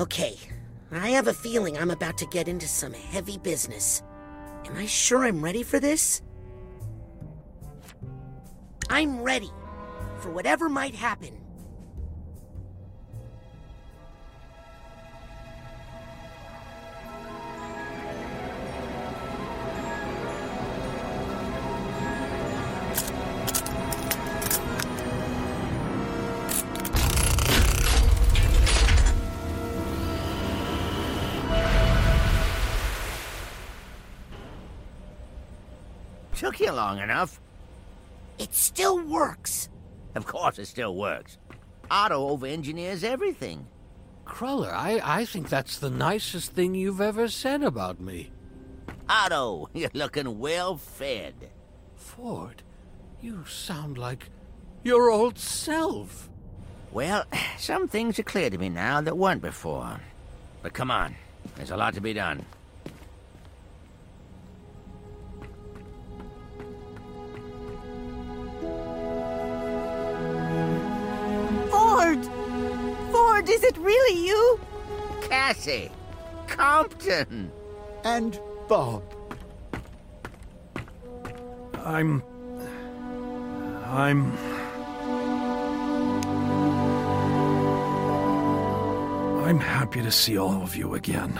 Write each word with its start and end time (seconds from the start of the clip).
Okay, 0.00 0.36
I 0.92 1.08
have 1.08 1.26
a 1.26 1.34
feeling 1.34 1.76
I'm 1.76 1.90
about 1.90 2.16
to 2.18 2.26
get 2.26 2.46
into 2.46 2.68
some 2.68 2.92
heavy 2.92 3.36
business. 3.36 4.00
Am 4.64 4.76
I 4.76 4.86
sure 4.86 5.24
I'm 5.24 5.42
ready 5.42 5.64
for 5.64 5.80
this? 5.80 6.22
I'm 8.88 9.20
ready 9.22 9.50
for 10.20 10.30
whatever 10.30 10.68
might 10.68 10.94
happen. 10.94 11.36
Long 36.78 37.00
enough. 37.00 37.40
It 38.38 38.54
still 38.54 39.04
works. 39.04 39.68
Of 40.14 40.26
course 40.26 40.60
it 40.60 40.66
still 40.66 40.94
works. 40.94 41.36
Otto 41.90 42.28
over-engineers 42.28 43.02
everything. 43.02 43.66
Cruller, 44.24 44.72
I, 44.72 45.00
I 45.02 45.24
think 45.24 45.48
that's 45.48 45.78
the 45.80 45.90
nicest 45.90 46.52
thing 46.52 46.76
you've 46.76 47.00
ever 47.00 47.26
said 47.26 47.64
about 47.64 47.98
me. 48.00 48.30
Otto, 49.08 49.68
you're 49.74 49.90
looking 49.92 50.38
well 50.38 50.76
fed. 50.76 51.34
Ford, 51.96 52.62
you 53.20 53.44
sound 53.46 53.98
like 53.98 54.30
your 54.84 55.10
old 55.10 55.36
self. 55.36 56.30
Well, 56.92 57.24
some 57.58 57.88
things 57.88 58.20
are 58.20 58.30
clear 58.34 58.50
to 58.50 58.58
me 58.58 58.68
now 58.68 59.00
that 59.00 59.18
weren't 59.18 59.42
before. 59.42 59.98
But 60.62 60.74
come 60.74 60.92
on, 60.92 61.16
there's 61.56 61.72
a 61.72 61.76
lot 61.76 61.94
to 61.94 62.00
be 62.00 62.12
done. 62.12 62.44
Ford, 73.38 73.48
is 73.50 73.62
it 73.62 73.78
really 73.78 74.26
you? 74.26 74.60
Cassie! 75.22 75.92
Compton! 76.48 77.52
And 78.02 78.40
Bob. 78.66 79.04
I'm. 81.84 82.20
I'm. 83.84 84.32
I'm 89.44 89.60
happy 89.60 90.02
to 90.02 90.10
see 90.10 90.36
all 90.36 90.60
of 90.60 90.74
you 90.74 90.94
again. 90.94 91.38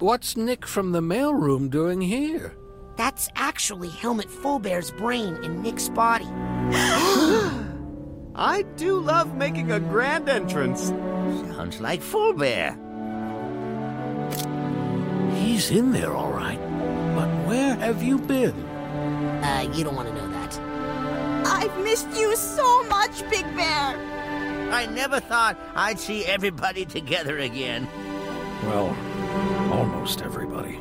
What's 0.00 0.36
Nick 0.36 0.66
from 0.66 0.90
the 0.90 1.00
mailroom 1.00 1.70
doing 1.70 2.00
here? 2.00 2.56
That's 2.96 3.28
actually 3.36 3.90
Helmut 3.90 4.28
Fullbear's 4.28 4.90
brain 4.90 5.36
in 5.44 5.62
Nick's 5.62 5.88
body. 5.88 6.26
I 8.34 8.62
do 8.76 8.98
love 8.98 9.36
making 9.36 9.70
a 9.70 9.78
grand 9.78 10.28
entrance. 10.28 10.88
Sounds 10.88 11.80
like 11.80 12.02
Full 12.02 12.32
Bear. 12.34 12.72
He's 15.36 15.70
in 15.70 15.92
there, 15.92 16.12
all 16.12 16.32
right. 16.32 16.58
But 17.14 17.28
where 17.46 17.76
have 17.76 18.02
you 18.02 18.18
been? 18.18 18.54
Uh, 19.44 19.70
you 19.72 19.84
don't 19.84 19.94
want 19.94 20.08
to 20.08 20.14
know 20.14 20.28
that. 20.28 20.58
I've 21.46 21.84
missed 21.84 22.08
you 22.16 22.34
so 22.34 22.82
much, 22.84 23.20
Big 23.30 23.44
Bear. 23.54 23.96
I 24.72 24.86
never 24.86 25.20
thought 25.20 25.56
I'd 25.76 26.00
see 26.00 26.24
everybody 26.24 26.84
together 26.84 27.38
again. 27.38 27.86
Well, 28.64 28.96
almost 29.72 30.22
everybody. 30.22 30.80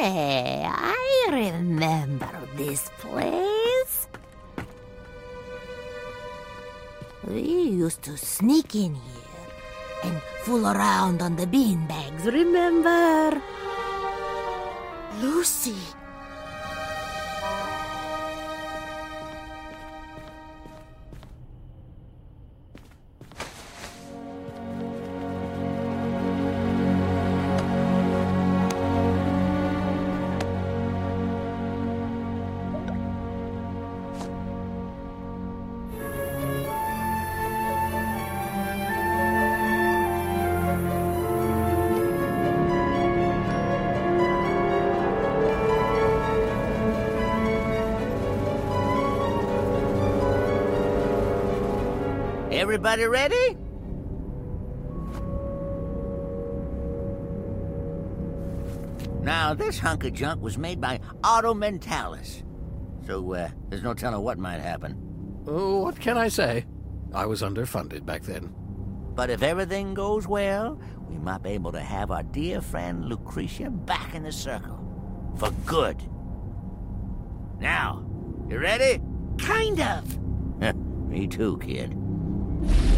Hey, 0.00 0.64
I 0.64 1.28
remember 1.28 2.32
this 2.56 2.88
place. 3.00 4.08
We 7.28 7.42
used 7.84 8.00
to 8.04 8.16
sneak 8.16 8.74
in 8.74 8.94
here 8.94 9.48
and 10.04 10.22
fool 10.40 10.66
around 10.66 11.20
on 11.20 11.36
the 11.36 11.44
beanbags, 11.44 12.24
remember? 12.24 13.42
Lucy. 15.20 15.76
Everybody 52.70 53.04
ready? 53.06 53.56
Now, 59.22 59.54
this 59.54 59.80
hunk 59.80 60.04
of 60.04 60.12
junk 60.12 60.40
was 60.40 60.56
made 60.56 60.80
by 60.80 61.00
Otto 61.24 61.52
Mentallis. 61.52 62.44
So, 63.08 63.34
uh, 63.34 63.48
there's 63.70 63.82
no 63.82 63.92
telling 63.92 64.22
what 64.22 64.38
might 64.38 64.60
happen. 64.60 64.96
Oh, 65.48 65.80
what 65.80 65.98
can 65.98 66.16
I 66.16 66.28
say? 66.28 66.64
I 67.12 67.26
was 67.26 67.42
underfunded 67.42 68.06
back 68.06 68.22
then. 68.22 68.54
But 69.16 69.30
if 69.30 69.42
everything 69.42 69.92
goes 69.92 70.28
well, 70.28 70.80
we 71.08 71.18
might 71.18 71.42
be 71.42 71.50
able 71.50 71.72
to 71.72 71.80
have 71.80 72.12
our 72.12 72.22
dear 72.22 72.60
friend 72.60 73.02
Lucrecia 73.06 73.84
back 73.84 74.14
in 74.14 74.22
the 74.22 74.30
circle. 74.30 74.78
For 75.38 75.50
good. 75.66 76.00
Now, 77.58 78.06
you 78.48 78.60
ready? 78.60 79.02
Kind 79.38 79.80
of. 79.80 80.20
Me 81.08 81.26
too, 81.26 81.58
kid 81.58 81.96
you 82.62 82.89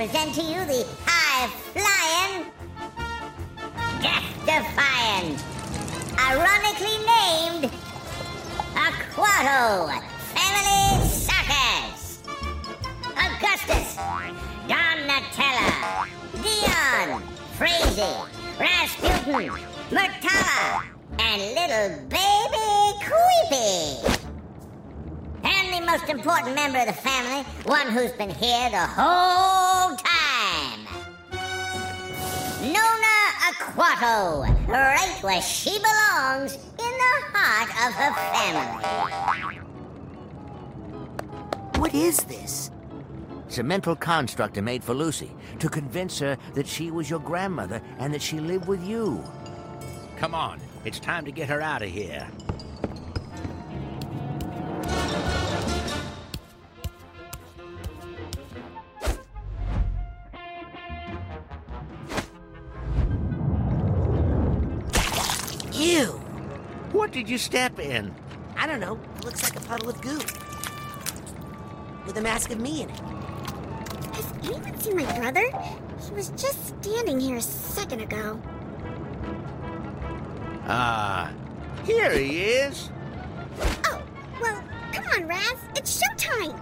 present 0.00 0.34
to 0.34 0.40
you 0.40 0.64
the 0.64 0.86
high-flying, 1.04 2.46
death-defying, 4.00 5.36
ironically 6.18 6.96
named 7.04 7.70
Aquato 8.72 9.92
Family 10.32 11.06
Suckers. 11.06 12.22
Augustus, 13.12 13.98
Donatella, 14.68 16.08
Dion, 16.40 17.22
Frazie, 17.58 18.24
Rasputin, 18.58 19.52
Mirtala, 19.90 20.82
and 21.18 21.42
little 21.58 22.08
baby 22.08 22.70
Queepie. 23.04 24.16
And 25.44 25.74
the 25.74 25.86
most 25.86 26.08
important 26.08 26.54
member 26.54 26.78
of 26.78 26.86
the 26.86 26.94
family, 26.94 27.42
one 27.64 27.88
who's 27.88 28.12
been 28.12 28.30
here 28.30 28.70
the 28.70 28.86
whole 28.86 29.59
Aquato, 33.70 34.42
right 34.66 35.18
where 35.20 35.40
she 35.40 35.78
belongs, 35.78 36.54
in 36.54 36.60
the 36.78 37.12
heart 37.32 37.70
of 37.86 37.94
her 37.94 38.12
family. 38.34 39.58
What 41.78 41.94
is 41.94 42.24
this? 42.24 42.72
It's 43.46 43.58
a 43.58 43.62
mental 43.62 43.94
construct 43.94 44.58
I 44.58 44.60
made 44.60 44.82
for 44.82 44.92
Lucy 44.94 45.30
to 45.60 45.68
convince 45.68 46.18
her 46.18 46.36
that 46.54 46.66
she 46.66 46.90
was 46.90 47.08
your 47.08 47.20
grandmother 47.20 47.80
and 47.98 48.12
that 48.12 48.22
she 48.22 48.40
lived 48.40 48.66
with 48.66 48.84
you. 48.84 49.22
Come 50.16 50.34
on, 50.34 50.60
it's 50.84 50.98
time 50.98 51.24
to 51.24 51.30
get 51.32 51.48
her 51.48 51.60
out 51.60 51.82
of 51.82 51.90
here. 51.90 52.26
Did 67.20 67.28
you 67.28 67.36
step 67.36 67.78
in? 67.78 68.14
I 68.56 68.66
don't 68.66 68.80
know. 68.80 68.98
It 69.18 69.24
looks 69.26 69.42
like 69.42 69.54
a 69.54 69.60
puddle 69.66 69.90
of 69.90 70.00
goo. 70.00 70.16
With 72.06 72.16
a 72.16 72.22
mask 72.22 72.50
of 72.50 72.58
me 72.58 72.84
in 72.84 72.88
it. 72.88 72.98
Has 74.14 74.32
anyone 74.42 74.80
seen 74.80 74.96
my 74.96 75.18
brother? 75.18 75.44
He 76.08 76.14
was 76.14 76.30
just 76.30 76.68
standing 76.80 77.20
here 77.20 77.36
a 77.36 77.42
second 77.42 78.00
ago. 78.00 78.40
Ah, 80.64 81.30
here 81.84 82.10
he 82.12 82.38
is. 82.40 82.88
Oh, 83.84 84.02
well, 84.40 84.64
come 84.90 85.04
on, 85.14 85.28
Raz. 85.28 85.58
It's 85.76 86.02
showtime. 86.02 86.58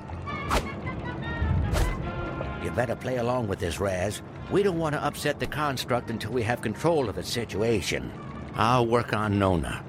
You 2.64 2.72
better 2.72 2.96
play 2.96 3.18
along 3.18 3.46
with 3.46 3.60
this, 3.60 3.78
Raz. 3.78 4.22
We 4.50 4.64
don't 4.64 4.78
want 4.78 4.96
to 4.96 5.04
upset 5.04 5.38
the 5.38 5.46
construct 5.46 6.10
until 6.10 6.32
we 6.32 6.42
have 6.42 6.62
control 6.62 7.08
of 7.08 7.14
the 7.14 7.22
situation. 7.22 8.10
I'll 8.56 8.86
work 8.86 9.12
on 9.12 9.38
Nona. 9.38 9.84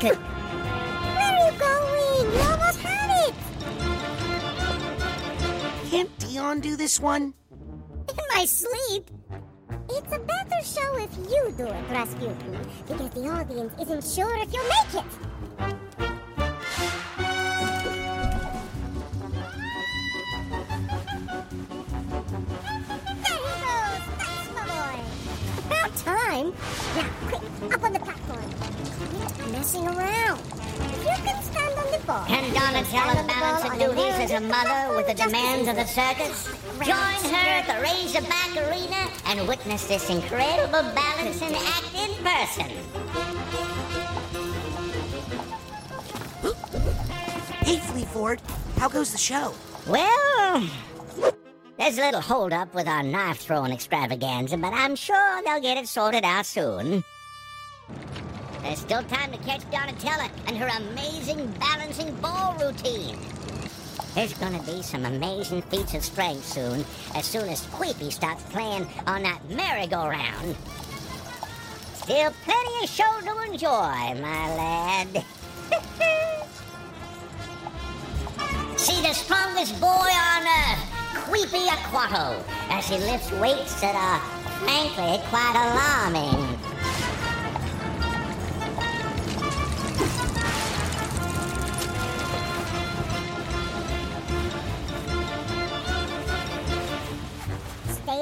Good. 0.00 0.16
Where 0.16 1.26
are 1.26 1.50
you 1.50 1.58
going? 1.58 2.32
You 2.32 2.40
almost 2.42 2.78
had 2.78 3.10
it. 3.26 3.34
Can't 5.90 6.18
Dion 6.20 6.60
do 6.60 6.76
this 6.76 7.00
one? 7.00 7.34
In 8.08 8.24
my 8.36 8.44
sleep. 8.44 9.10
It's 9.90 10.12
a 10.12 10.20
better 10.20 10.62
show 10.62 10.96
if 10.98 11.16
you 11.16 11.52
do 11.56 11.66
it, 11.66 11.90
Rasputin, 11.90 12.60
because 12.86 13.10
the 13.10 13.28
audience 13.28 13.74
isn't 13.82 14.04
sure 14.04 14.36
if 14.36 14.52
you'll 14.52 14.68
make 14.68 14.94
it. 15.04 15.27
Quit 29.68 29.82
messing 29.82 29.98
around. 29.98 30.40
If 30.40 31.04
you 31.04 31.24
can 31.24 31.42
stand 31.42 31.78
on 31.78 31.92
the 31.92 32.06
ball... 32.06 32.24
Can 32.26 32.44
Donatella 32.54 32.84
stand 32.86 33.18
on 33.18 33.26
the 33.26 33.32
balance 33.32 33.62
ball 33.62 33.70
her 33.70 33.72
on 33.72 33.78
duties 33.78 34.14
as 34.18 34.30
a 34.30 34.40
mother 34.40 34.96
with 34.96 35.06
the 35.06 35.14
demands 35.14 35.68
of 35.68 35.76
the 35.76 35.84
circus? 35.84 36.48
Join 36.78 37.32
her 37.32 37.48
at 37.48 37.66
the 37.66 37.82
Razorback 37.82 38.56
Arena 38.56 39.10
and 39.26 39.46
witness 39.46 39.86
this 39.86 40.08
incredible 40.08 40.82
balancing 40.94 41.54
act 41.54 41.94
in 41.94 42.10
person. 42.24 42.66
Hey, 47.68 47.76
Fleaford, 47.80 48.40
how 48.78 48.88
goes 48.88 49.12
the 49.12 49.18
show? 49.18 49.52
Well, 49.86 50.66
there's 51.76 51.98
a 51.98 52.00
little 52.00 52.22
holdup 52.22 52.72
with 52.72 52.88
our 52.88 53.02
knife 53.02 53.40
throwing 53.40 53.72
extravaganza, 53.72 54.56
but 54.56 54.72
I'm 54.72 54.96
sure 54.96 55.42
they'll 55.44 55.60
get 55.60 55.76
it 55.76 55.86
sorted 55.86 56.24
out 56.24 56.46
soon. 56.46 57.04
There's 58.68 58.80
still 58.80 59.02
time 59.04 59.32
to 59.32 59.38
catch 59.38 59.62
Donatella 59.70 60.28
and 60.46 60.54
her 60.58 60.66
amazing 60.66 61.50
balancing 61.52 62.14
ball 62.16 62.54
routine. 62.60 63.18
There's 64.14 64.34
gonna 64.34 64.62
be 64.62 64.82
some 64.82 65.06
amazing 65.06 65.62
feats 65.62 65.94
of 65.94 66.04
strength 66.04 66.44
soon, 66.44 66.84
as 67.14 67.24
soon 67.24 67.48
as 67.48 67.62
Queepie 67.68 68.12
starts 68.12 68.42
playing 68.50 68.86
on 69.06 69.22
that 69.22 69.40
merry-go-round. 69.48 70.54
Still 71.94 72.30
plenty 72.44 72.84
of 72.84 72.90
show 72.90 73.20
to 73.22 73.50
enjoy, 73.50 74.20
my 74.20 74.54
lad. 74.58 75.08
See 78.76 79.00
the 79.00 79.14
strongest 79.14 79.80
boy 79.80 79.86
on 79.86 80.46
uh, 80.46 80.66
earth, 80.68 81.24
Queepie 81.24 81.68
Aquato, 81.68 82.44
as 82.68 82.86
he 82.86 82.98
lifts 82.98 83.32
weights 83.32 83.80
that 83.80 83.94
are, 83.96 84.20
frankly, 84.58 85.26
quite 85.30 85.56
alarming. 85.56 86.47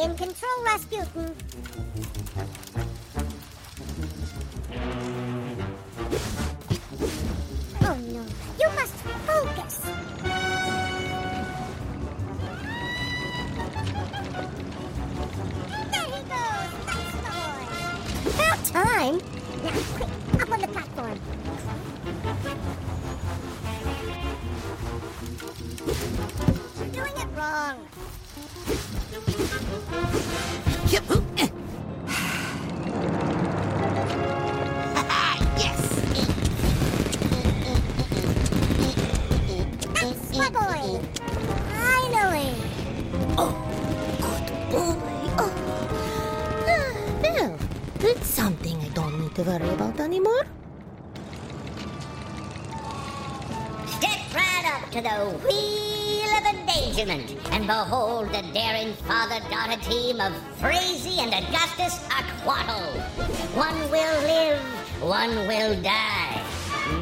In 0.07 0.15
control, 0.17 0.63
Rasputin. 0.65 1.09
Hmm. 1.11 1.33
Oh 7.83 7.97
no, 8.15 8.23
you 8.61 8.69
must 8.77 8.95
focus. 9.27 9.75
There 15.91 16.07
he 16.15 16.21
goes, 16.23 16.73
boy. 17.27 17.63
About 18.31 18.61
time. 18.65 19.17
Now, 19.65 19.75
quick, 19.97 20.13
up 20.41 20.51
on 20.53 20.61
the 20.61 20.69
platform. 20.69 21.19
The 55.17 55.25
wheel 55.25 56.31
of 56.37 56.45
endangerment 56.45 57.31
and 57.51 57.67
behold 57.67 58.29
the 58.29 58.43
daring 58.53 58.93
father-daughter 59.09 59.81
team 59.81 60.21
of 60.21 60.35
Frazie 60.61 61.21
and 61.21 61.33
Augustus 61.33 62.05
Aquato. 62.11 63.01
One 63.57 63.81
will 63.91 64.23
live, 64.25 64.61
one 65.01 65.35
will 65.49 65.81
die. 65.81 66.43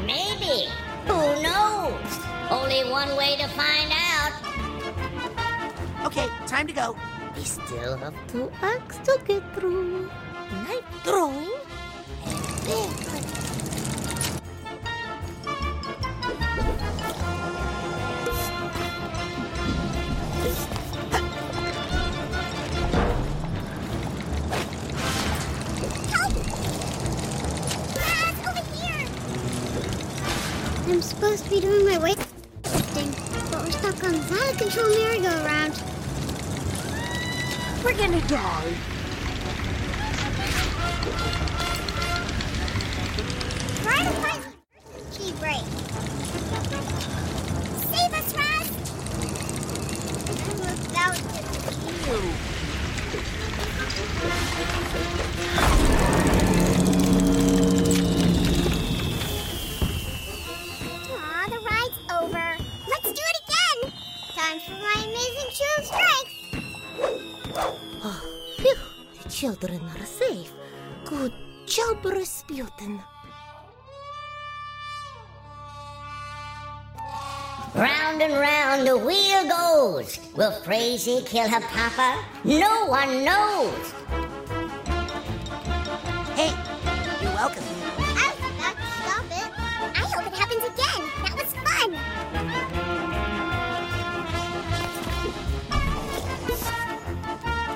Maybe. 0.05 0.69
Who 1.07 1.43
knows? 1.43 2.19
Only 2.49 2.89
one 2.89 3.17
way 3.17 3.35
to 3.35 3.49
find 3.49 3.91
out. 3.91 4.31
Okay, 6.05 6.29
time 6.47 6.67
to 6.67 6.73
go. 6.73 6.95
We 7.35 7.43
still 7.43 7.97
have 7.97 8.15
two 8.29 8.49
acts 8.61 8.97
to 8.99 9.19
get 9.27 9.43
through. 9.55 10.09
Knife 10.63 10.85
throwing 11.03 11.51
and 12.25 12.37
then 12.65 13.14
I'm 30.87 31.01
supposed 31.01 31.45
to 31.45 31.49
be 31.49 31.59
doing 31.61 31.83
my 31.83 31.97
weight 31.97 32.15
thing, 32.15 33.11
but 33.49 33.63
we're 33.63 33.71
stuck 33.71 34.03
on 34.03 34.11
this 34.11 34.31
out 34.31 34.51
of 34.51 34.57
control 34.59 34.89
merry-go-round. 34.89 35.73
We're 37.83 37.97
gonna 37.97 38.21
die. 38.27 38.94
children 69.55 69.81
are 69.99 70.05
safe. 70.05 70.51
Good 71.05 71.33
job, 71.65 72.03
Rasputin. 72.03 73.01
Round 77.73 78.21
and 78.21 78.33
round 78.33 78.87
the 78.87 78.97
wheel 78.97 79.47
goes. 79.47 80.19
Will 80.35 80.51
Frazie 80.63 81.25
kill 81.25 81.47
her 81.47 81.61
papa? 81.61 82.23
No 82.43 82.87
one 82.87 83.23
knows. 83.23 83.93
Hey, 86.35 86.51
you're 87.21 87.33
welcome. 87.33 87.74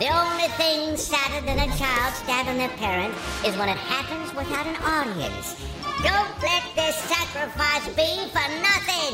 The 0.10 0.16
only 0.16 0.48
thing 0.58 0.98
sadder 0.98 1.46
than 1.46 1.60
a 1.60 1.68
child 1.78 2.14
stabbing 2.16 2.58
their 2.58 2.76
parent 2.78 3.14
is 3.46 3.56
when 3.58 3.70
it 3.70 3.78
happens 3.78 4.34
without 4.34 4.66
an 4.66 4.76
audience. 4.78 5.56
Don't 6.02 6.42
let 6.42 6.64
this 6.76 6.96
sacrifice 6.96 7.88
be 7.90 8.28
for 8.34 8.42
nothing. 8.60 9.14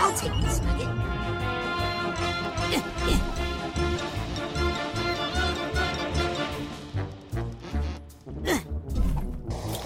I'll 0.00 0.16
take 0.16 0.32
this 0.40 0.62
nugget. 0.62 0.88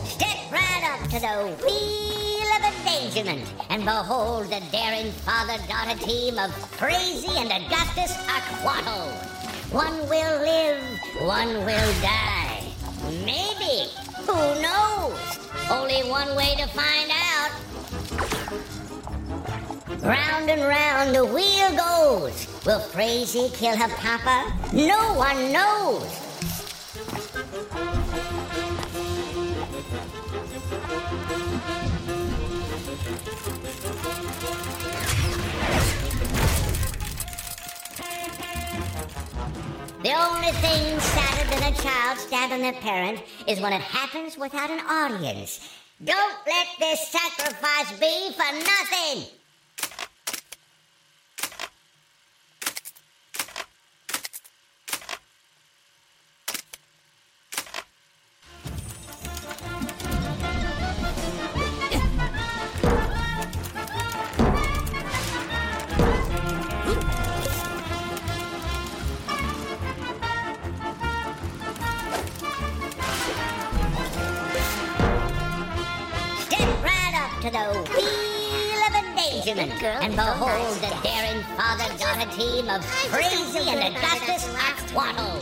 Step 0.05 0.53
right 0.53 0.85
up 0.93 1.11
to 1.11 1.19
the 1.19 1.35
wheel 1.67 2.49
of 2.55 2.63
endangerment 2.63 3.53
and 3.69 3.85
behold 3.85 4.45
the 4.45 4.63
daring 4.71 5.11
father-daughter 5.11 5.99
team 5.99 6.39
of 6.39 6.53
Crazy 6.79 7.37
and 7.37 7.51
Augustus 7.51 8.17
Aquato. 8.29 9.44
One 9.75 10.09
will 10.09 10.41
live, 10.41 10.79
one 11.23 11.49
will 11.67 11.93
die. 12.01 12.63
Maybe. 13.25 13.91
Who 14.25 14.63
knows? 14.63 15.19
Only 15.69 16.09
one 16.09 16.37
way 16.37 16.55
to 16.59 16.69
find 16.69 17.11
out. 17.11 17.51
Round 20.01 20.49
and 20.49 20.63
round 20.63 21.13
the 21.13 21.25
wheel 21.27 21.77
goes. 21.77 22.47
Will 22.65 22.79
Crazy 22.93 23.51
kill 23.53 23.77
her 23.77 23.89
papa? 23.97 24.53
No 24.73 25.15
one 25.15 25.51
knows. 25.51 26.07
The 40.05 40.13
only 40.13 40.53
thing 40.61 41.01
sadder 41.01 41.49
than 41.49 41.73
a 41.73 41.77
child 41.79 42.19
stabbing 42.19 42.61
their 42.61 42.75
parent 42.75 43.23
is 43.49 43.59
when 43.59 43.73
it 43.73 43.81
happens 43.81 44.37
without 44.37 44.69
an 44.69 44.81
audience. 44.81 45.67
Don't 46.05 46.35
let 46.47 46.67
this 46.79 47.09
sacrifice 47.09 47.91
be 47.99 48.31
for 48.35 48.53
nothing. 48.53 49.25
And 80.05 80.15
behold 80.17 80.77
the 80.83 80.95
daring 81.03 81.43
father-daughter 81.57 82.31
team 82.37 82.69
of 82.69 82.85
Crazy 83.11 83.71
and 83.71 83.97
Augustus 83.97 84.45
Aquato. 84.55 85.41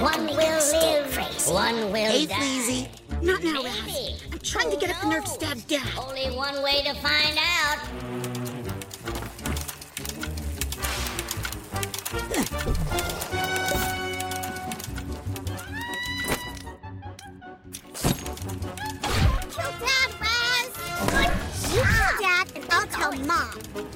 One 0.00 0.26
will 0.26 0.36
live, 0.36 1.12
crazy. 1.12 1.52
one 1.52 1.92
will 1.92 2.10
Hey, 2.10 2.24
die. 2.24 2.34
Fleazy. 2.36 2.88
Not 3.20 3.44
now, 3.44 3.62
Raz. 3.62 4.22
I'm 4.32 4.38
trying 4.38 4.70
to 4.70 4.76
get 4.78 4.90
up 4.90 5.02
the 5.02 5.08
nerve 5.08 5.24
to 5.24 5.30
stab 5.30 5.66
Dad. 5.68 5.86
Only 5.98 6.34
one 6.34 6.62
way 6.62 6.82
to 6.82 6.94
find 6.94 7.38
out. 7.38 7.78
Kill 19.50 19.72
Dad, 19.78 20.10
Raz. 20.22 20.70
You 21.74 21.82
kill 21.82 22.20
Dad, 22.22 22.46
and 22.54 22.64
I'll 22.70 22.86
tell 22.86 23.12
Mom. 23.26 23.89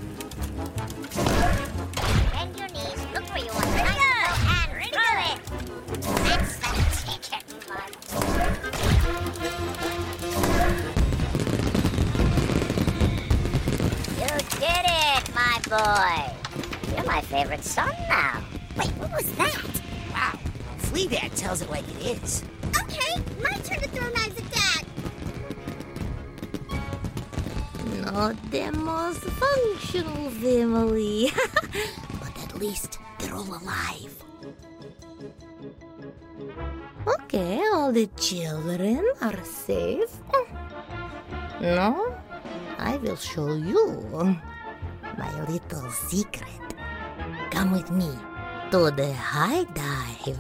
Favorite 17.57 17.65
son 17.65 17.95
now. 18.09 18.43
Wait, 18.77 18.91
what 18.99 19.13
was 19.13 19.31
that? 19.37 19.83
Wow. 20.13 20.39
Flea 20.79 21.07
Dad 21.07 21.35
tells 21.37 21.63
it 21.63 21.71
like 21.71 21.85
it 21.89 22.19
is. 22.19 22.43
Okay, 22.83 23.23
my 23.43 23.51
turn 23.59 23.81
to 23.81 23.89
throw 23.89 24.09
knives 24.11 24.39
at 24.39 24.51
Dad. 24.51 24.85
Not 28.05 28.51
the 28.51 28.73
most 28.73 29.21
functional 29.21 30.31
family. 30.31 31.31
but 32.21 32.37
at 32.43 32.59
least 32.59 32.99
they're 33.19 33.35
all 33.35 33.47
alive. 33.47 34.15
Okay, 37.07 37.63
all 37.73 37.93
the 37.93 38.09
children 38.19 39.05
are 39.21 39.45
safe. 39.45 40.11
No, 41.61 42.17
I 42.79 42.97
will 42.97 43.17
show 43.17 43.55
you 43.55 44.41
my 45.17 45.45
little 45.49 45.91
secret. 45.91 46.64
Come 47.55 47.71
with 47.71 47.91
me 47.93 48.11
to 48.73 48.91
the 48.91 49.13
high 49.15 49.63
dive. 49.63 50.39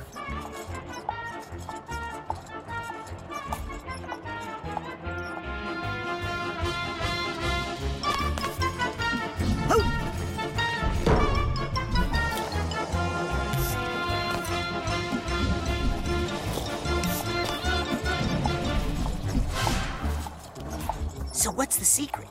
So 21.33 21.52
what's 21.52 21.76
the 21.76 21.85
secret? 21.85 22.28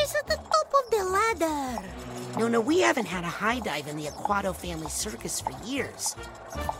It's 0.00 0.16
at 0.16 0.26
the 0.26 0.36
top 0.36 0.72
of 0.74 0.90
the 0.90 1.04
ladder. 1.04 2.05
No, 2.38 2.48
no, 2.48 2.60
we 2.60 2.80
haven't 2.80 3.06
had 3.06 3.24
a 3.24 3.28
high 3.28 3.60
dive 3.60 3.88
in 3.88 3.96
the 3.96 4.08
Aquato 4.08 4.54
family 4.54 4.90
circus 4.90 5.40
for 5.40 5.52
years. 5.64 6.14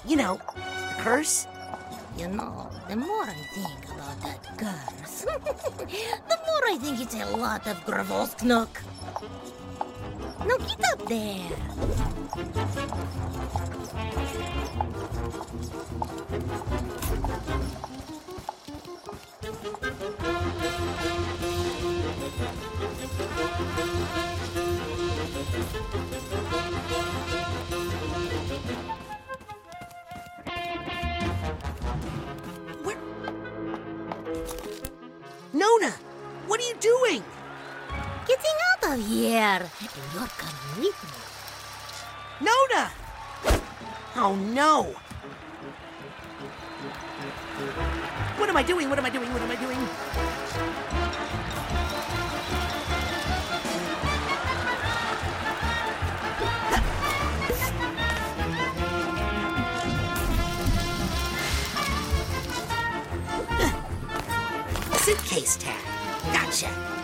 You 0.05 0.17
know, 0.17 0.39
the 0.55 0.95
curse? 0.99 1.47
You 2.19 2.29
know, 2.29 2.69
the 2.89 2.97
more 2.97 3.25
I 3.25 3.35
think 3.55 3.85
about 3.87 4.21
that 4.23 4.59
curse, 4.59 5.21
the 6.29 6.39
more 6.47 6.65
I 6.69 6.77
think 6.79 7.01
it's 7.01 7.15
a 7.15 7.37
lot 7.37 7.67
of 7.67 7.79
Gravosknok. 7.87 8.69
Now 10.47 10.59
get 10.59 10.85
up 10.93 11.09
there. 11.09 11.57
Here. 39.63 39.89
And 39.95 40.13
you're 40.13 40.29
coming 40.29 40.85
with 40.85 41.03
me. 41.05 42.47
Nona! 42.47 42.91
Oh 44.17 44.35
no! 44.35 44.95
What 48.39 48.51
am 48.51 48.57
I 48.57 48.63
doing? 48.63 48.89
What 48.89 48.99
am 48.99 49.07
I 49.07 49.11
doing? 49.11 49.33
What 49.33 49.43
am 49.43 49.51
I 49.51 49.57
doing? 49.57 49.89
Suitcase 65.07 65.57
tag. 65.57 65.77
Gotcha. 66.33 66.96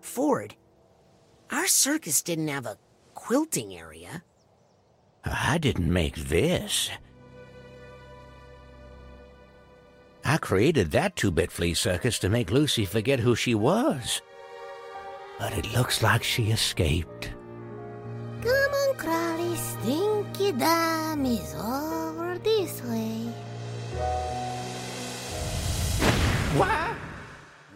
Ford, 0.00 0.56
our 1.52 1.66
circus 1.68 2.22
didn't 2.22 2.48
have 2.48 2.66
a 2.66 2.78
quilting 3.14 3.76
area. 3.76 4.24
I 5.24 5.58
didn't 5.58 5.92
make 5.92 6.16
this. 6.16 6.90
I 10.24 10.38
created 10.38 10.90
that 10.90 11.14
two 11.14 11.30
bit 11.30 11.52
flea 11.52 11.74
circus 11.74 12.18
to 12.18 12.28
make 12.28 12.50
Lucy 12.50 12.84
forget 12.84 13.20
who 13.20 13.36
she 13.36 13.54
was. 13.54 14.20
But 15.38 15.56
it 15.56 15.72
looks 15.74 16.02
like 16.02 16.24
she 16.24 16.50
escaped. 16.50 17.35
Stinky 20.46 20.60
Dam 20.60 21.26
is 21.26 21.54
over 21.54 22.38
this 22.38 22.80
way. 22.84 23.32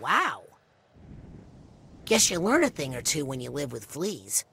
Wow. 0.00 0.42
Guess 2.04 2.30
you 2.30 2.38
learn 2.38 2.62
a 2.62 2.68
thing 2.68 2.94
or 2.94 3.02
two 3.02 3.24
when 3.24 3.40
you 3.40 3.50
live 3.50 3.72
with 3.72 3.86
fleas. 3.86 4.44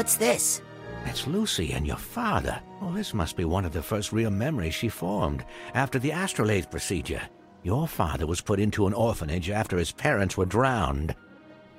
What's 0.00 0.16
this? 0.16 0.62
That's 1.04 1.26
Lucy 1.26 1.72
and 1.72 1.86
your 1.86 1.98
father. 1.98 2.58
Well, 2.80 2.90
this 2.90 3.12
must 3.12 3.36
be 3.36 3.44
one 3.44 3.66
of 3.66 3.74
the 3.74 3.82
first 3.82 4.14
real 4.14 4.30
memories 4.30 4.72
she 4.72 4.88
formed 4.88 5.44
after 5.74 5.98
the 5.98 6.12
astrolabe 6.12 6.70
procedure. 6.70 7.20
Your 7.64 7.86
father 7.86 8.26
was 8.26 8.40
put 8.40 8.60
into 8.60 8.86
an 8.86 8.94
orphanage 8.94 9.50
after 9.50 9.76
his 9.76 9.92
parents 9.92 10.38
were 10.38 10.46
drowned. 10.46 11.14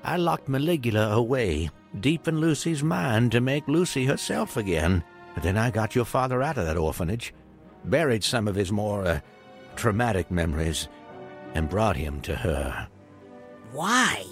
I 0.04 0.18
locked 0.18 0.48
Maligula 0.48 1.14
away, 1.14 1.72
deep 2.00 2.28
in 2.28 2.40
Lucy's 2.40 2.84
mind, 2.84 3.32
to 3.32 3.42
make 3.42 3.68
Lucy 3.68 4.06
herself 4.06 4.56
again. 4.56 5.04
But 5.34 5.42
then 5.42 5.58
I 5.58 5.72
got 5.72 5.96
your 5.96 6.06
father 6.06 6.44
out 6.44 6.60
of 6.60 6.68
that 6.68 6.78
orphanage, 6.78 7.34
buried 7.86 8.24
some 8.24 8.48
of 8.48 8.54
his 8.54 8.72
more 8.72 9.04
uh, 9.04 9.20
traumatic 9.76 10.30
memories, 10.30 10.90
and 11.56 11.68
brought 11.68 11.96
him 11.96 12.22
to 12.22 12.36
her. 12.36 12.88
Why? 13.72 14.24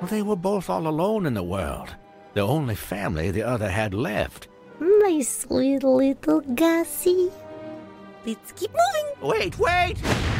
Well, 0.00 0.10
they 0.10 0.22
were 0.22 0.34
both 0.34 0.68
all 0.68 0.88
alone 0.88 1.26
in 1.26 1.34
the 1.34 1.44
world, 1.44 1.94
the 2.34 2.40
only 2.40 2.74
family 2.74 3.30
the 3.30 3.42
other 3.42 3.70
had 3.70 3.94
left. 3.94 4.48
My 4.80 5.20
sweet 5.22 5.82
little 5.82 6.40
Gussie. 6.40 7.30
Let's 8.26 8.52
keep 8.52 8.70
moving. 8.70 9.30
Wait, 9.30 9.58
wait! 9.58 10.33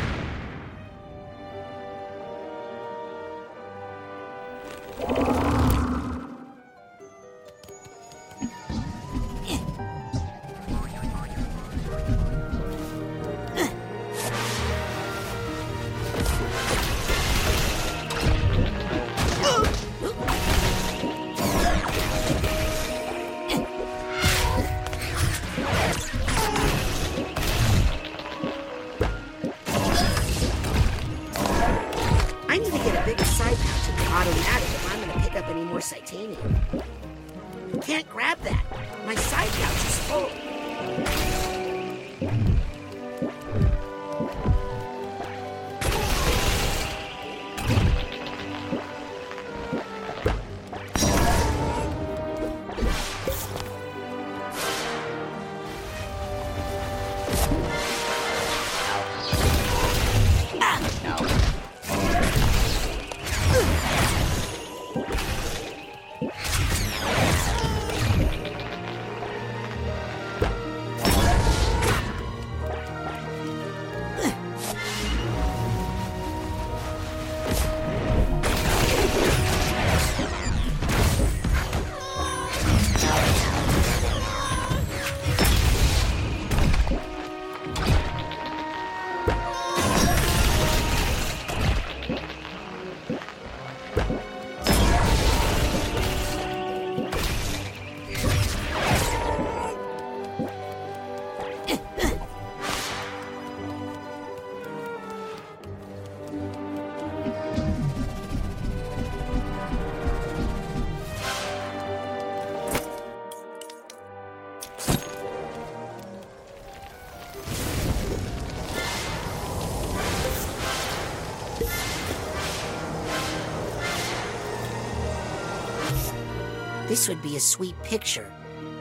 This 126.95 127.09
would 127.09 127.23
be 127.23 127.35
a 127.35 127.41
sweet 127.41 127.75
picture 127.83 128.31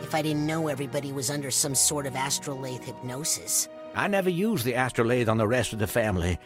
if 0.03 0.13
I 0.13 0.21
didn't 0.21 0.45
know 0.45 0.67
everybody 0.67 1.11
was 1.11 1.31
under 1.31 1.49
some 1.49 1.73
sort 1.73 2.05
of 2.05 2.15
astrolabe 2.15 2.83
hypnosis. 2.83 3.69
I 3.95 4.07
never 4.07 4.29
used 4.29 4.65
the 4.65 4.75
astrolabe 4.75 5.29
on 5.29 5.37
the 5.39 5.47
rest 5.47 5.73
of 5.73 5.79
the 5.79 5.87
family. 5.87 6.37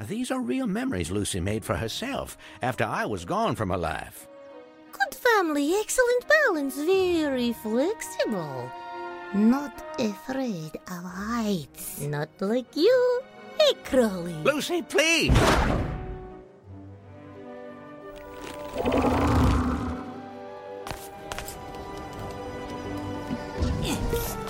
These 0.00 0.30
are 0.30 0.40
real 0.40 0.66
memories 0.66 1.10
Lucy 1.10 1.40
made 1.40 1.62
for 1.62 1.76
herself 1.76 2.38
after 2.62 2.84
I 2.84 3.04
was 3.04 3.26
gone 3.26 3.54
from 3.54 3.68
her 3.68 3.76
life. 3.76 4.26
Good 4.92 5.14
family, 5.14 5.74
excellent 5.74 6.24
balance, 6.26 6.76
very 6.76 7.52
flexible. 7.52 8.70
Not 9.34 9.84
afraid 9.98 10.74
of 10.90 11.04
heights. 11.04 12.00
Not 12.00 12.30
like 12.40 12.74
you. 12.74 13.20
Hey, 13.60 13.74
Crawly. 13.84 14.32
Lucy, 14.42 14.80
please! 14.80 15.38
Yes. 23.84 24.43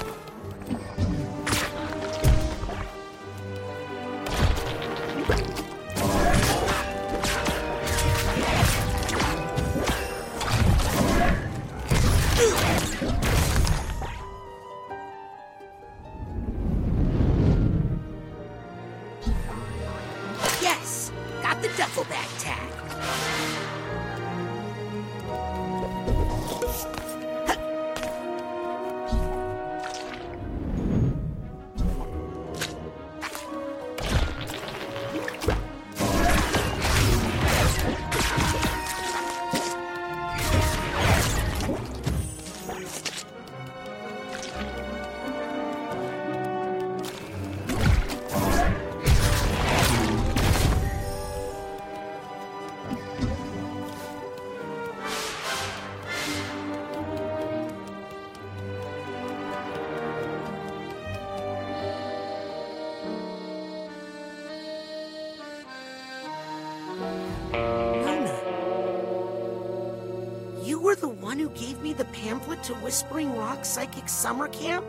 One 71.35 71.43
who 71.43 71.51
gave 71.51 71.83
me 71.83 71.93
the 71.93 72.05
pamphlet 72.07 72.63
to 72.63 72.73
Whispering 72.75 73.37
Rock 73.37 73.65
Psychic 73.65 74.09
Summer 74.09 74.47
Camp? 74.49 74.85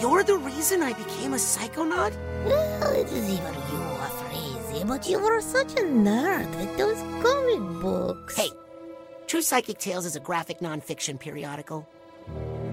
You're 0.00 0.22
the 0.22 0.36
reason 0.36 0.82
I 0.82 0.92
became 0.92 1.32
a 1.32 1.36
psychonaut? 1.36 2.14
Well, 2.44 2.92
it 2.92 3.08
is 3.08 3.28
even 3.28 3.54
you 3.72 3.82
are 3.98 4.10
crazy, 4.22 4.84
but 4.84 5.08
you 5.08 5.18
were 5.18 5.40
such 5.40 5.72
a 5.72 5.82
nerd 5.82 6.48
with 6.58 6.78
those 6.78 7.00
comic 7.24 7.82
books. 7.82 8.36
Hey, 8.36 8.50
True 9.26 9.42
Psychic 9.42 9.78
Tales 9.78 10.06
is 10.06 10.14
a 10.14 10.20
graphic 10.20 10.60
nonfiction 10.60 11.18
periodical. 11.18 11.88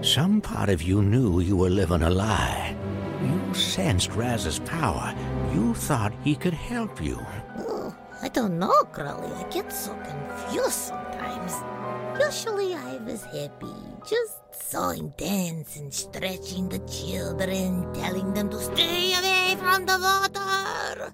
Some 0.02 0.40
part 0.40 0.68
of 0.68 0.80
you 0.80 1.02
knew 1.02 1.40
you 1.40 1.56
were 1.56 1.70
living 1.70 2.02
a 2.02 2.10
lie. 2.10 2.76
You 3.20 3.52
sensed 3.52 4.12
Raz's 4.12 4.60
power. 4.60 5.12
You 5.52 5.74
thought 5.74 6.12
he 6.22 6.36
could 6.36 6.54
help 6.54 7.02
you. 7.02 7.18
Oh, 7.58 7.92
I 8.22 8.28
don't 8.28 8.60
know, 8.60 8.82
Crowley. 8.92 9.32
I 9.32 9.42
get 9.50 9.72
so 9.72 9.92
confused 9.94 10.70
sometimes. 10.70 11.01
Usually 12.32 12.72
I 12.74 12.96
was 13.04 13.24
happy, 13.24 13.76
just 14.08 14.40
sawing 14.56 15.12
dance 15.18 15.76
and 15.76 15.92
stretching 15.92 16.66
the 16.66 16.78
children, 16.88 17.92
telling 17.92 18.32
them 18.32 18.48
to 18.48 18.58
stay 18.58 19.12
away 19.12 19.54
from 19.60 19.84
the 19.84 19.98
water. 20.00 21.12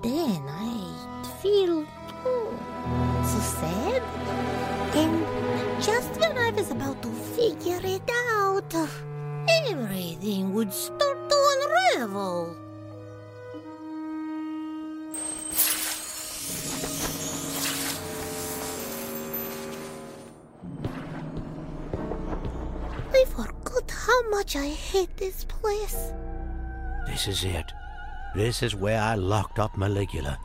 Then 0.00 0.46
I'd 0.46 1.26
feel 1.42 1.84
oh, 2.24 2.54
so 3.26 3.40
sad. 3.58 4.02
And 4.94 5.82
just 5.82 6.20
when 6.20 6.38
I 6.38 6.52
was 6.52 6.70
about 6.70 7.02
to 7.02 7.10
figure 7.34 7.82
it 7.82 8.08
out, 8.30 8.72
everything 9.66 10.54
would 10.54 10.72
start 10.72 11.18
to 11.30 11.38
unravel. 11.96 12.69
Much 24.30 24.56
I 24.56 24.68
hate 24.68 25.16
this 25.16 25.44
place. 25.44 26.12
This 27.06 27.26
is 27.26 27.44
it. 27.44 27.72
This 28.34 28.62
is 28.62 28.76
where 28.76 29.00
I 29.00 29.16
locked 29.16 29.58
up 29.58 29.74
Maligula. 29.76 30.38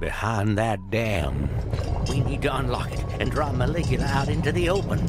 Behind 0.00 0.56
that 0.56 0.90
dam. 0.90 1.48
We 2.08 2.20
need 2.20 2.42
to 2.42 2.56
unlock 2.56 2.90
it 2.90 3.04
and 3.20 3.30
draw 3.30 3.50
Maligula 3.50 4.08
out 4.08 4.28
into 4.28 4.50
the 4.50 4.70
open. 4.70 5.04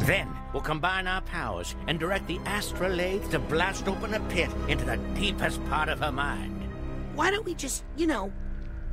Then 0.00 0.28
we'll 0.52 0.62
combine 0.62 1.06
our 1.06 1.20
powers 1.20 1.76
and 1.86 2.00
direct 2.00 2.26
the 2.26 2.40
astrolabe 2.46 3.30
to 3.30 3.38
blast 3.38 3.86
open 3.86 4.14
a 4.14 4.20
pit 4.20 4.50
into 4.68 4.84
the 4.84 4.96
deepest 5.14 5.64
part 5.66 5.88
of 5.88 6.00
her 6.00 6.12
mind. 6.12 6.62
Why 7.14 7.30
don't 7.30 7.44
we 7.44 7.54
just, 7.54 7.84
you 7.96 8.06
know, 8.06 8.32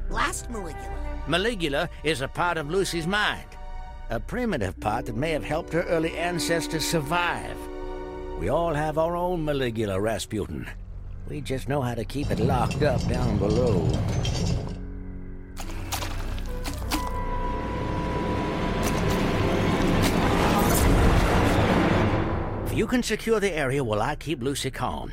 blast 0.10 0.52
Maligula? 0.52 1.26
Maligula 1.28 1.88
is 2.04 2.22
a 2.22 2.28
part 2.28 2.58
of 2.58 2.70
Lucy's 2.70 3.08
mind. 3.08 3.48
A 4.10 4.20
primitive 4.20 4.78
part 4.80 5.06
that 5.06 5.16
may 5.16 5.32
have 5.32 5.46
helped 5.46 5.72
her 5.72 5.84
early 5.84 6.18
ancestors 6.18 6.86
survive. 6.86 7.58
We 8.42 8.50
all 8.50 8.74
have 8.74 8.98
our 8.98 9.16
own 9.16 9.46
Maligula, 9.46 10.02
Rasputin. 10.02 10.68
We 11.30 11.42
just 11.42 11.70
know 11.70 11.80
how 11.80 11.94
to 11.94 12.04
keep 12.04 12.32
it 12.32 12.40
locked 12.40 12.82
up 12.82 13.00
down 13.08 13.38
below. 13.38 13.88
If 22.66 22.74
you 22.76 22.88
can 22.88 23.04
secure 23.04 23.40
the 23.40 23.54
area 23.54 23.84
while 23.84 24.02
I 24.02 24.16
keep 24.16 24.42
Lucy 24.42 24.72
calm, 24.72 25.12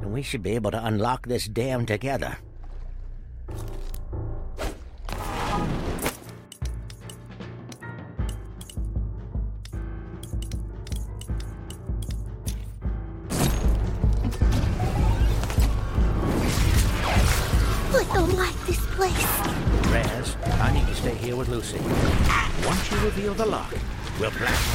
then 0.00 0.10
we 0.10 0.22
should 0.22 0.42
be 0.42 0.54
able 0.54 0.70
to 0.70 0.82
unlock 0.82 1.26
this 1.26 1.48
dam 1.48 1.84
together. 1.84 2.38
The 23.40 23.46
lock, 23.46 23.74
we'll 24.20 24.30
blast. 24.32 24.69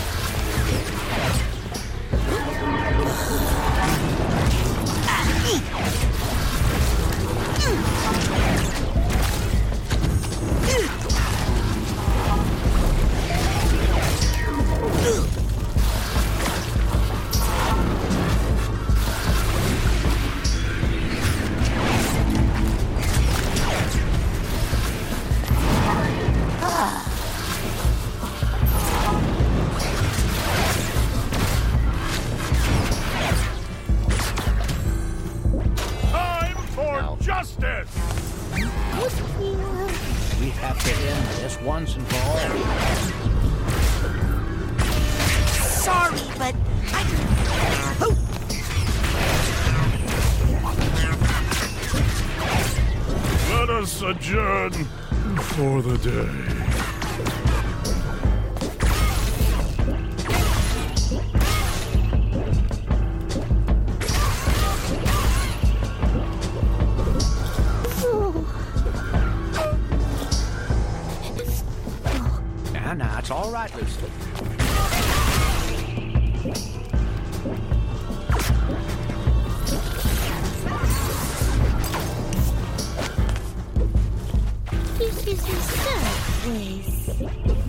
Sad 73.68 73.72
place. 73.72 73.98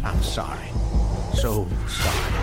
I'm 0.04 0.22
sorry. 0.22 0.58
So 1.34 1.66
sorry. 1.88 2.35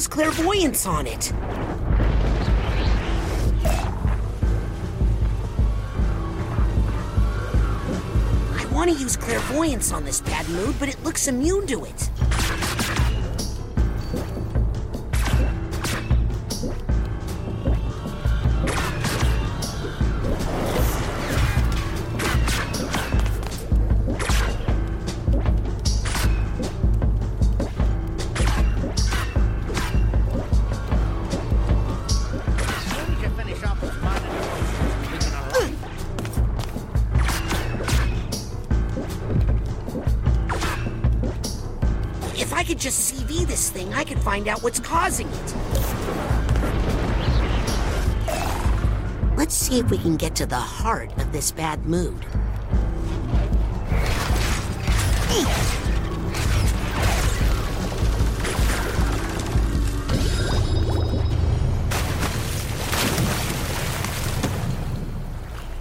Use 0.00 0.08
clairvoyance 0.08 0.86
on 0.86 1.06
it? 1.06 1.30
I 8.54 8.66
want 8.72 8.90
to 8.90 8.96
use 8.96 9.14
clairvoyance 9.18 9.92
on 9.92 10.04
this 10.06 10.22
bad 10.22 10.48
mood, 10.48 10.74
but 10.78 10.88
it 10.88 11.04
looks 11.04 11.28
immune 11.28 11.66
to 11.66 11.84
it. 11.84 12.10
Find 44.40 44.48
out 44.48 44.62
what's 44.62 44.80
causing 44.80 45.28
it. 45.28 45.54
Let's 49.36 49.54
see 49.54 49.78
if 49.78 49.90
we 49.90 49.98
can 49.98 50.16
get 50.16 50.34
to 50.36 50.46
the 50.46 50.56
heart 50.56 51.12
of 51.18 51.30
this 51.30 51.50
bad 51.50 51.84
mood. 51.84 52.24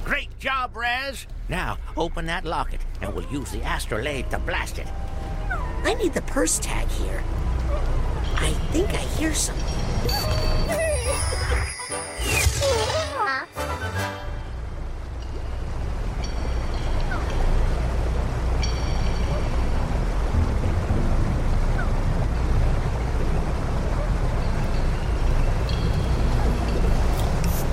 Great 0.03 0.37
job, 0.39 0.75
Raz. 0.75 1.27
Now, 1.47 1.77
open 1.95 2.25
that 2.25 2.43
locket, 2.43 2.81
and 3.01 3.13
we'll 3.13 3.31
use 3.31 3.51
the 3.51 3.61
astrolabe 3.61 4.29
to 4.31 4.39
blast 4.39 4.79
it. 4.79 4.87
I 5.83 5.93
need 5.93 6.13
the 6.13 6.23
purse 6.23 6.59
tag 6.59 6.89
here. 6.89 7.23
I 8.41 8.51
think 8.71 8.89
I 8.93 8.97
hear 8.97 9.33
something. 9.33 9.65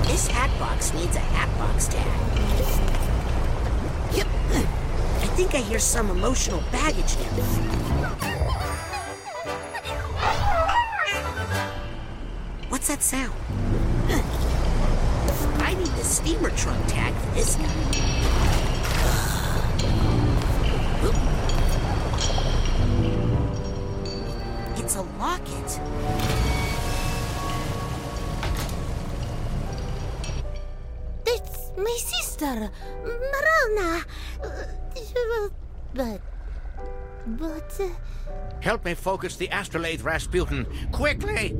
This 0.03 0.27
hat 0.27 0.59
box 0.59 0.93
needs 0.93 1.15
a 1.15 1.19
hat 1.19 1.49
box 1.57 1.87
tag. 1.87 2.05
Yep. 4.13 4.27
I 5.21 5.27
think 5.37 5.55
I 5.55 5.59
hear 5.59 5.79
some 5.79 6.09
emotional 6.09 6.61
baggage 6.71 7.15
there. 7.15 8.26
It's 24.87 24.95
a 24.95 25.01
locket. 25.19 25.81
It's 31.25 31.71
my 31.75 31.97
sister, 31.99 32.71
Marona. 33.03 34.05
But. 35.93 36.21
But. 37.27 37.77
uh, 37.81 37.89
Help 38.61 38.85
me 38.85 38.93
focus 38.93 39.35
the 39.35 39.49
astrolabe, 39.51 40.05
Rasputin. 40.05 40.65
Quickly! 40.93 41.53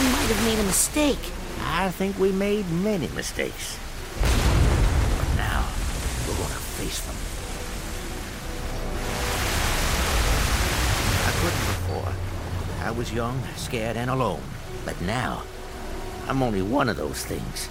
We 0.00 0.06
might 0.06 0.30
have 0.32 0.44
made 0.46 0.58
a 0.58 0.62
mistake. 0.62 1.18
I 1.60 1.90
think 1.90 2.18
we 2.18 2.32
made 2.32 2.66
many 2.70 3.08
mistakes. 3.08 3.78
But 4.16 5.36
now, 5.36 5.68
we're 6.26 6.36
gonna 6.36 6.54
face 6.80 7.00
them. 7.04 7.16
I 11.26 11.32
couldn't 11.42 11.66
before. 11.66 12.12
I 12.82 12.90
was 12.92 13.12
young, 13.12 13.42
scared, 13.56 13.98
and 13.98 14.08
alone. 14.08 14.40
But 14.86 14.98
now, 15.02 15.42
I'm 16.26 16.42
only 16.42 16.62
one 16.62 16.88
of 16.88 16.96
those 16.96 17.22
things. 17.22 17.68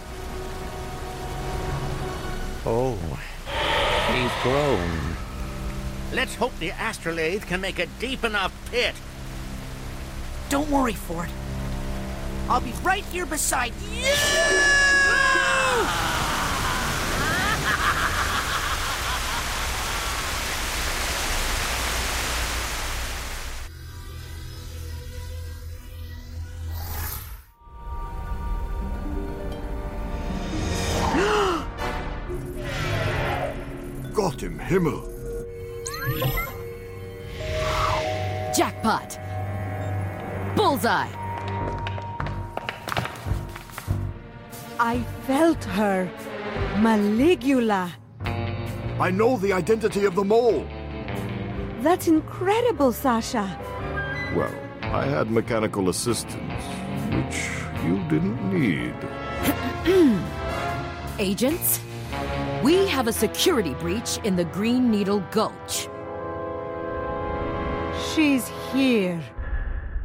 Oh, 2.63 2.95
he's 4.13 4.43
grown. 4.43 5.15
Let's 6.13 6.35
hope 6.35 6.55
the 6.59 6.69
astrolabe 6.69 7.41
can 7.47 7.59
make 7.59 7.79
a 7.79 7.87
deep 7.99 8.23
enough 8.23 8.53
pit. 8.69 8.93
Don't 10.49 10.69
worry, 10.69 10.93
Ford. 10.93 11.29
I'll 12.49 12.59
be 12.59 12.73
right 12.81 13.05
here 13.05 13.27
beside 13.27 13.73
you. 13.91 14.09
Gott 34.11 34.41
im 34.41 34.57
Himmel. 34.57 35.03
Jackpot! 38.55 39.19
Bullseye! 40.55 41.28
I 44.79 45.01
felt 45.27 45.61
her. 45.65 46.09
Maligula. 46.75 47.91
I 48.97 49.11
know 49.11 49.35
the 49.35 49.51
identity 49.51 50.05
of 50.05 50.15
the 50.15 50.23
mole. 50.23 50.65
That's 51.81 52.07
incredible, 52.07 52.93
Sasha. 52.93 53.59
Well, 54.37 54.55
I 54.83 55.03
had 55.03 55.31
mechanical 55.31 55.89
assistance, 55.89 56.63
which 57.11 57.49
you 57.83 57.97
didn't 58.07 58.39
need. 58.53 58.95
Agents, 61.19 61.81
we 62.63 62.87
have 62.87 63.09
a 63.09 63.13
security 63.13 63.73
breach 63.73 64.17
in 64.23 64.37
the 64.37 64.45
Green 64.45 64.89
Needle 64.89 65.19
Gulch. 65.31 65.89
She's 68.13 68.47
here. 68.71 69.21